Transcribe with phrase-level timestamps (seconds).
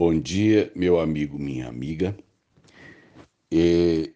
[0.00, 2.16] Bom dia, meu amigo, minha amiga.
[3.52, 4.14] E,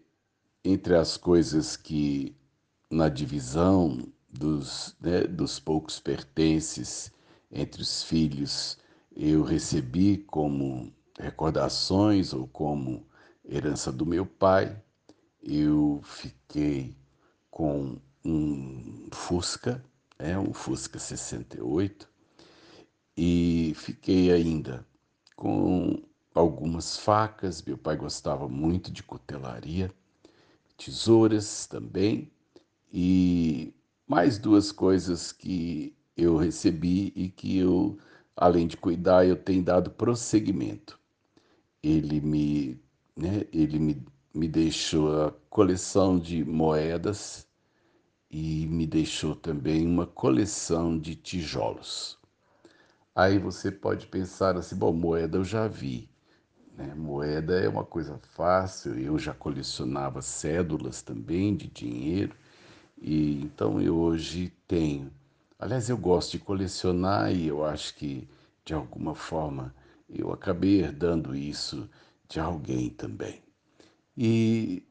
[0.64, 2.34] entre as coisas que
[2.90, 7.12] na divisão dos, né, dos poucos pertences
[7.52, 8.78] entre os filhos
[9.14, 10.90] eu recebi como
[11.20, 13.06] recordações ou como
[13.46, 14.82] herança do meu pai,
[15.42, 16.96] eu fiquei
[17.50, 19.84] com um Fusca,
[20.18, 22.08] é um Fusca 68,
[23.18, 24.82] e fiquei ainda
[25.36, 26.02] com
[26.34, 27.62] algumas facas.
[27.62, 29.92] Meu pai gostava muito de cutelaria,
[30.76, 32.30] tesouras também,
[32.92, 33.72] e
[34.06, 37.98] mais duas coisas que eu recebi e que eu,
[38.36, 40.98] além de cuidar, eu tenho dado prosseguimento.
[41.82, 42.80] Ele me,
[43.16, 47.46] né, ele me, me deixou a coleção de moedas
[48.30, 52.18] e me deixou também uma coleção de tijolos.
[53.14, 56.08] Aí você pode pensar assim, bom, moeda eu já vi.
[56.76, 56.94] Né?
[56.94, 62.34] Moeda é uma coisa fácil, eu já colecionava cédulas também de dinheiro,
[63.00, 65.12] e então eu hoje tenho.
[65.58, 68.28] Aliás, eu gosto de colecionar e eu acho que,
[68.64, 69.74] de alguma forma,
[70.08, 71.88] eu acabei herdando isso
[72.28, 73.42] de alguém também.
[74.16, 74.84] E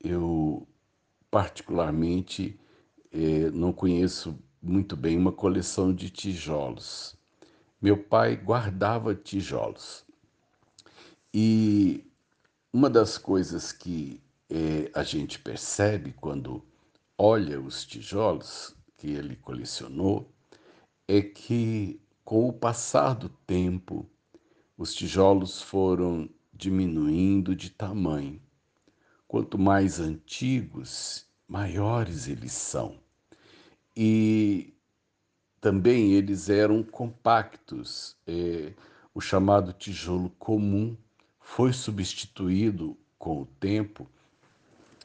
[0.00, 0.66] eu,
[1.30, 2.58] particularmente,
[3.12, 7.17] eh, não conheço muito bem uma coleção de tijolos
[7.80, 10.04] meu pai guardava tijolos.
[11.32, 12.04] E
[12.72, 16.64] uma das coisas que é, a gente percebe quando
[17.16, 20.32] olha os tijolos que ele colecionou
[21.06, 24.08] é que, com o passar do tempo,
[24.76, 28.40] os tijolos foram diminuindo de tamanho.
[29.26, 32.98] Quanto mais antigos, maiores eles são.
[33.96, 34.74] E
[35.60, 38.16] também eles eram compactos.
[38.26, 38.72] É,
[39.14, 40.96] o chamado tijolo comum
[41.40, 44.08] foi substituído com o tempo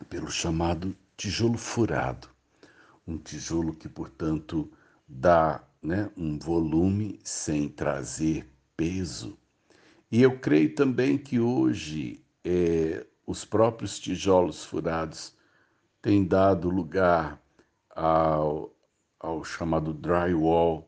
[0.10, 2.28] pelo chamado tijolo furado,
[3.08, 4.70] um tijolo que, portanto,
[5.08, 9.38] dá né, um volume sem trazer peso.
[10.12, 15.36] E eu creio também que hoje é, os próprios tijolos furados
[16.02, 17.42] têm dado lugar
[17.90, 18.74] ao,
[19.24, 20.86] ao chamado drywall,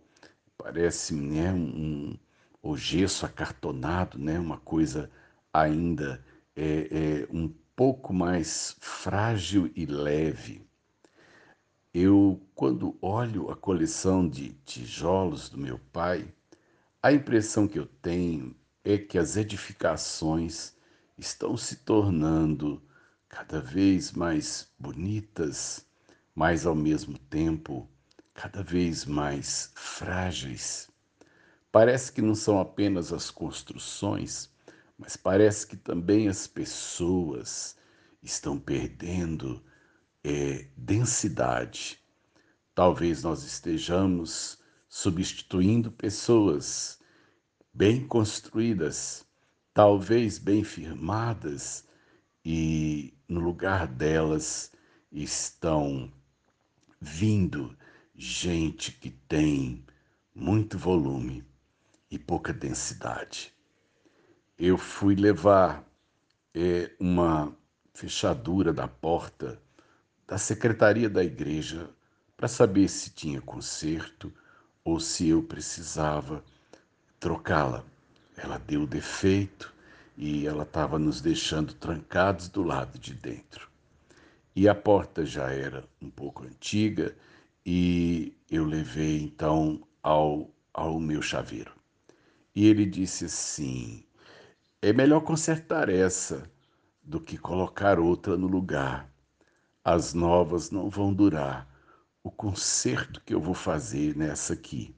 [0.57, 2.17] parece né, um,
[2.61, 5.09] o gesso acartonado, né, uma coisa
[5.53, 6.21] ainda
[6.53, 7.47] é, é, um
[7.77, 10.67] pouco mais frágil e leve.
[11.93, 16.27] Eu, quando olho a coleção de tijolos do meu pai,
[17.01, 18.53] a impressão que eu tenho
[18.83, 20.73] é que as edificações
[21.17, 22.83] estão se tornando
[23.29, 25.85] cada vez mais bonitas,
[26.35, 27.89] mas ao mesmo tempo
[28.35, 30.89] cada vez mais frágeis.
[31.71, 34.51] Parece que não são apenas as construções,
[34.97, 37.77] mas parece que também as pessoas
[38.21, 39.63] estão perdendo
[40.23, 41.99] é, densidade.
[42.73, 44.59] Talvez nós estejamos
[44.89, 46.99] substituindo pessoas
[47.73, 49.25] bem construídas,
[49.73, 51.85] talvez bem firmadas,
[52.43, 54.71] e no lugar delas
[55.11, 56.11] estão
[56.99, 57.75] vindo
[58.17, 59.83] gente que tem
[60.33, 61.43] muito volume
[62.09, 63.53] e pouca densidade.
[64.57, 65.83] Eu fui levar
[66.53, 67.55] é, uma
[67.93, 69.59] fechadura da porta
[70.27, 71.89] da secretaria da igreja
[72.35, 74.33] para saber se tinha conserto
[74.83, 76.43] ou se eu precisava
[77.19, 77.83] trocá-la.
[78.37, 79.73] Ela deu defeito
[80.17, 83.69] e ela estava nos deixando trancados do lado de dentro.
[84.55, 87.15] E a porta já era um pouco antiga
[87.65, 91.73] e eu levei então ao, ao meu chaveiro.
[92.53, 94.03] E ele disse assim:
[94.81, 96.49] é melhor consertar essa
[97.01, 99.09] do que colocar outra no lugar.
[99.83, 101.67] As novas não vão durar.
[102.23, 104.95] O conserto que eu vou fazer nessa aqui.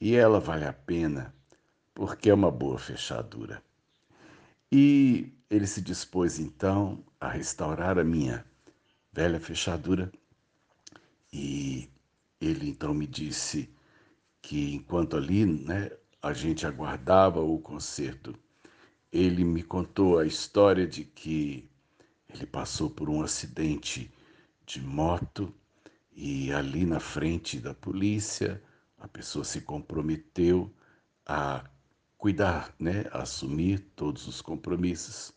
[0.00, 1.34] E ela vale a pena
[1.94, 3.62] porque é uma boa fechadura.
[4.70, 8.44] E ele se dispôs então a restaurar a minha
[9.12, 10.10] velha fechadura
[11.32, 11.88] e
[12.40, 13.70] ele então me disse
[14.42, 15.90] que enquanto ali né,
[16.20, 18.34] a gente aguardava o concerto,
[19.10, 21.68] ele me contou a história de que
[22.28, 24.12] ele passou por um acidente
[24.66, 25.54] de moto
[26.12, 28.62] e ali na frente da polícia
[28.98, 30.72] a pessoa se comprometeu
[31.26, 31.64] a
[32.16, 35.32] cuidar, né, a assumir todos os compromissos.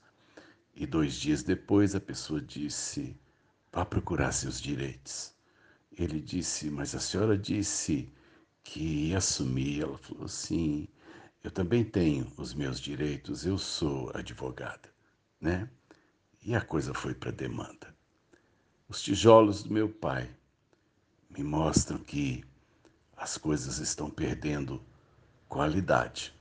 [0.75, 3.17] E dois dias depois a pessoa disse:
[3.71, 5.34] vá procurar seus direitos.
[5.97, 8.09] Ele disse, mas a senhora disse
[8.63, 9.83] que ia assumir.
[9.83, 10.87] Ela falou assim,
[11.43, 14.89] eu também tenho os meus direitos, eu sou advogada,
[15.39, 15.69] né?
[16.43, 17.95] E a coisa foi para demanda.
[18.87, 20.29] Os tijolos do meu pai
[21.29, 22.43] me mostram que
[23.17, 24.81] as coisas estão perdendo
[25.47, 26.33] qualidade.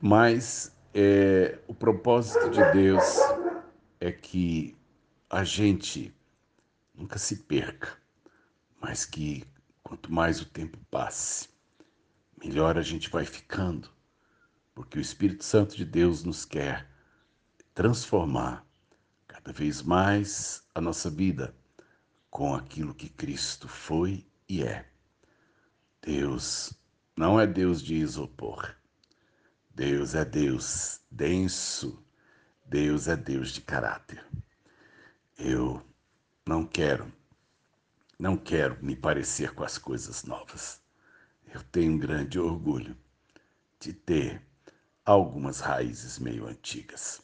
[0.00, 3.04] Mas é, o propósito de Deus
[4.00, 4.76] é que
[5.30, 6.12] a gente
[6.94, 7.96] nunca se perca,
[8.82, 9.44] mas que
[9.80, 11.48] quanto mais o tempo passe,
[12.36, 13.88] melhor a gente vai ficando,
[14.74, 16.90] porque o Espírito Santo de Deus nos quer
[17.72, 18.66] transformar
[19.28, 21.54] cada vez mais a nossa vida
[22.28, 24.90] com aquilo que Cristo foi e é.
[26.02, 26.74] Deus
[27.16, 28.74] não é Deus de isopor.
[29.74, 32.04] Deus é Deus denso.
[32.66, 34.24] Deus é Deus de caráter.
[35.38, 35.82] Eu
[36.46, 37.12] não quero,
[38.22, 40.80] não quero me parecer com as coisas novas.
[41.52, 42.96] Eu tenho um grande orgulho
[43.80, 44.40] de ter
[45.04, 47.20] algumas raízes meio antigas.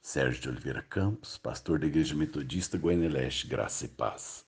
[0.00, 4.36] Sérgio de Oliveira Campos, pastor da Igreja Metodista Goiânia Leste, Graça e Paz.